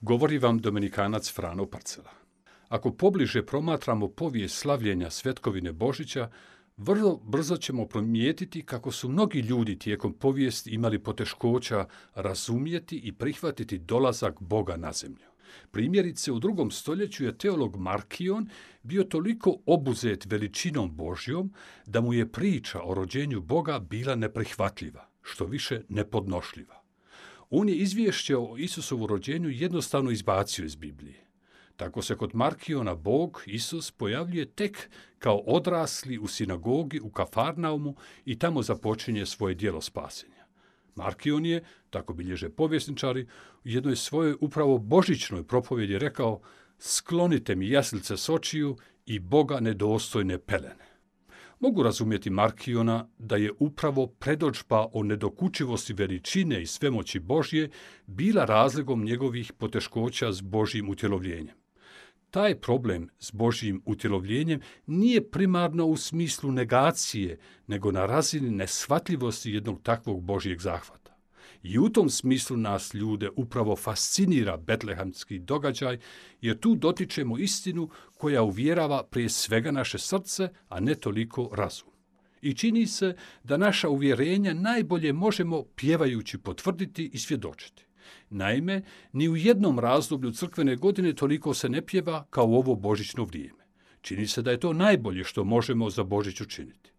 [0.00, 2.10] Govori vam Dominikanac Frano Parcela.
[2.68, 6.30] Ako pobliže promatramo povijest slavljenja Svetkovine Božića,
[6.76, 13.78] vrlo brzo ćemo primijetiti kako su mnogi ljudi tijekom povijesti imali poteškoća razumjeti i prihvatiti
[13.78, 15.26] dolazak Boga na zemlju.
[15.70, 18.48] Primjerice, u drugom stoljeću je teolog Markion
[18.82, 21.52] bio toliko obuzet veličinom Božjom
[21.86, 26.77] da mu je priča o rođenju Boga bila neprihvatljiva, što više nepodnošljiva.
[27.50, 31.28] On je izvješće o Isusovu rođenju jednostavno izbacio iz Biblije.
[31.76, 38.38] Tako se kod Markiona Bog, Isus, pojavljuje tek kao odrasli u sinagogi u Kafarnaumu i
[38.38, 40.46] tamo započinje svoje dijelo spasenja.
[40.94, 43.26] Markion je, tako bilježe povjesničari,
[43.64, 46.40] u jednoj svojoj upravo božićnoj propovjedi rekao
[46.78, 50.87] sklonite mi jaslice s očiju i Boga nedostojne pelene.
[51.60, 57.70] Mogu razumjeti Markiona da je upravo predođba o nedokučivosti veličine i svemoći Božje
[58.06, 61.56] bila razlogom njegovih poteškoća s Božjim utjelovljenjem.
[62.30, 69.82] Taj problem s Božjim utjelovljenjem nije primarno u smislu negacije, nego na razini nesvatljivosti jednog
[69.82, 71.07] takvog Božjeg zahvata.
[71.62, 75.98] I u tom smislu nas ljude upravo fascinira betlehemski događaj,
[76.40, 81.88] jer tu dotičemo istinu koja uvjerava prije svega naše srce, a ne toliko razum.
[82.42, 87.84] I čini se da naša uvjerenja najbolje možemo pjevajući potvrditi i svjedočiti.
[88.30, 88.82] Naime,
[89.12, 93.64] ni u jednom razdoblju crkvene godine toliko se ne pjeva kao u ovo božićno vrijeme.
[94.00, 96.90] Čini se da je to najbolje što možemo za Božić učiniti.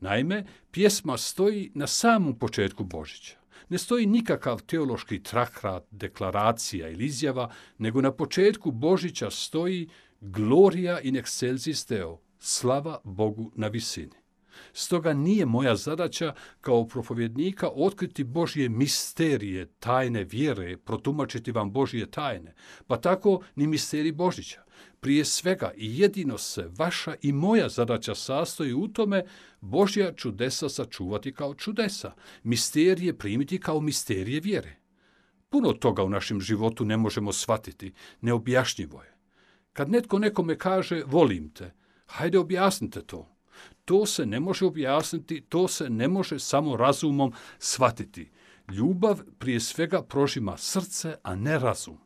[0.00, 3.43] Naime, pjesma stoji na samom početku Božića.
[3.68, 9.88] Ne stoji nikakav teološki trakrat, deklaracija ili izjava, nego na početku Božića stoji
[10.20, 14.23] Gloria in excelsis Deo, slava Bogu na visini.
[14.72, 22.54] Stoga nije moja zadaća kao propovjednika otkriti Božje misterije, tajne vjere, protumačiti vam Božje tajne,
[22.86, 24.64] pa tako ni misterij Božića.
[25.00, 29.24] Prije svega i jedino se vaša i moja zadaća sastoji u tome
[29.60, 32.12] Božja čudesa sačuvati kao čudesa,
[32.42, 34.76] misterije primiti kao misterije vjere.
[35.48, 39.14] Puno toga u našem životu ne možemo shvatiti, neobjašnjivo je.
[39.72, 41.72] Kad netko nekome kaže volim te,
[42.06, 43.33] hajde objasnite to.
[43.84, 48.30] To se ne može objasniti, to se ne može samo razumom shvatiti.
[48.72, 51.98] Ljubav prije svega prožima srce, a ne razum.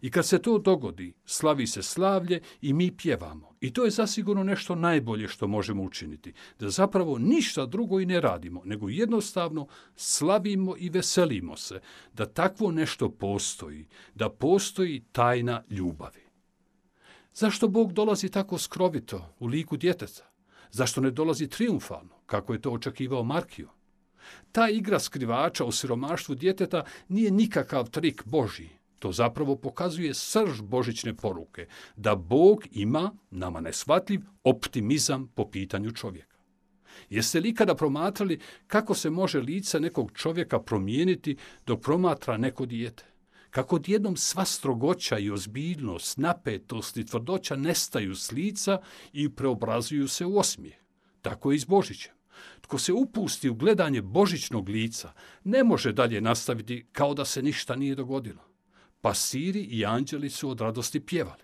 [0.00, 3.54] I kad se to dogodi, slavi se slavlje i mi pjevamo.
[3.60, 6.32] I to je zasigurno nešto najbolje što možemo učiniti.
[6.58, 9.66] Da zapravo ništa drugo i ne radimo, nego jednostavno
[9.96, 11.80] slavimo i veselimo se
[12.12, 16.20] da takvo nešto postoji, da postoji tajna ljubavi.
[17.34, 20.30] Zašto Bog dolazi tako skrovito u liku djeteta?
[20.72, 23.68] Zašto ne dolazi triumfalno, kako je to očekivao Markio?
[24.52, 28.70] Ta igra skrivača u siromaštvu djeteta nije nikakav trik Božji.
[28.98, 31.66] To zapravo pokazuje srž božićne poruke,
[31.96, 36.36] da Bog ima, nama nesvatljiv, optimizam po pitanju čovjeka.
[37.10, 41.36] Jeste li ikada promatrali kako se može lice nekog čovjeka promijeniti
[41.66, 43.09] dok promatra neko dijete?
[43.50, 48.80] Kako odjednom sva strogoća i ozbiljnost, napetost i tvrdoća nestaju s lica
[49.12, 50.76] i preobrazuju se u osmijeh.
[51.22, 52.12] Tako je i s Božićem.
[52.60, 55.12] Tko se upusti u gledanje božićnog lica,
[55.44, 58.42] ne može dalje nastaviti kao da se ništa nije dogodilo.
[59.00, 61.42] Pasiri i anđeli su od radosti pjevali.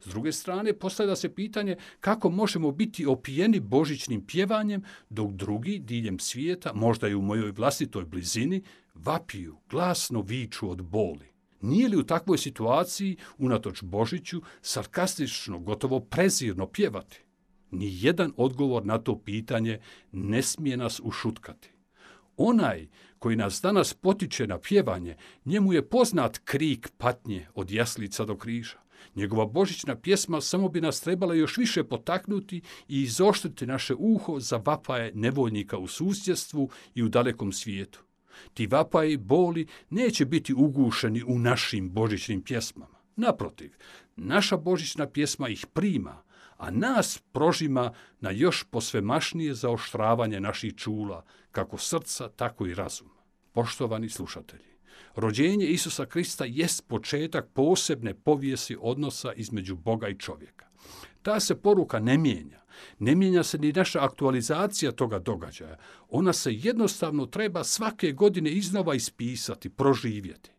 [0.00, 6.18] S druge strane, postavlja se pitanje kako možemo biti opijeni božićnim pjevanjem, dok drugi diljem
[6.18, 8.62] svijeta, možda i u mojoj vlastitoj blizini,
[8.94, 11.33] vapiju, glasno viču od boli.
[11.64, 17.20] Nije li u takvoj situaciji, unatoč Božiću, sarkastično, gotovo prezirno pjevati?
[17.70, 19.80] Ni jedan odgovor na to pitanje
[20.12, 21.70] ne smije nas ušutkati.
[22.36, 22.88] Onaj
[23.18, 28.78] koji nas danas potiče na pjevanje, njemu je poznat krik patnje od jaslica do križa.
[29.14, 32.56] Njegova božićna pjesma samo bi nas trebala još više potaknuti
[32.88, 38.04] i izoštriti naše uho za vapaje nevoljnika u susjedstvu i u dalekom svijetu.
[38.54, 42.98] Ti vapaji boli neće biti ugušeni u našim božićnim pjesmama.
[43.16, 43.72] Naprotiv,
[44.16, 46.22] naša božićna pjesma ih prima,
[46.56, 53.22] a nas prožima na još posvemašnije zaoštravanje naših čula, kako srca, tako i razuma.
[53.52, 54.73] Poštovani slušatelji,
[55.14, 60.66] Rođenje Isusa Krista jest početak posebne povijesi odnosa između Boga i čovjeka.
[61.22, 62.64] Ta se poruka ne mijenja.
[62.98, 65.78] Ne mijenja se ni naša aktualizacija toga događaja.
[66.08, 70.50] Ona se jednostavno treba svake godine iznova ispisati, proživjeti.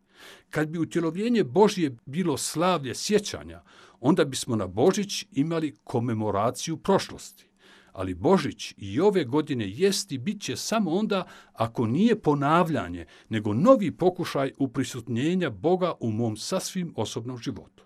[0.49, 3.61] Kad bi utjelovljenje Božje bilo slavlje sjećanja,
[3.99, 7.45] onda bismo na Božić imali komemoraciju prošlosti.
[7.95, 13.53] Ali Božić i ove godine jest i bit će samo onda ako nije ponavljanje, nego
[13.53, 17.83] novi pokušaj uprisutnjenja Boga u mom sasvim osobnom životu.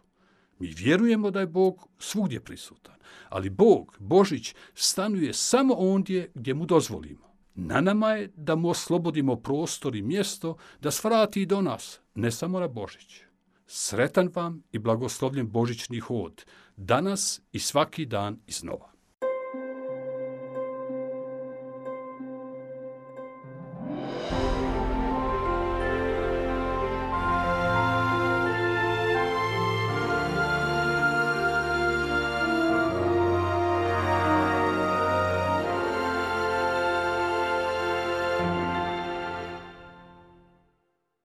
[0.60, 2.96] Mi vjerujemo da je Bog svugdje prisutan,
[3.30, 7.30] ali Bog, Božić, stanuje samo ondje gdje mu dozvolimo.
[7.56, 12.60] Na nama je da mu oslobodimo prostor i mjesto da svrati do nas, ne samo
[12.60, 13.22] na Božić.
[13.68, 16.46] Sretan vam i blagoslovljen Božićni hod,
[16.76, 18.99] danas i svaki dan iznova.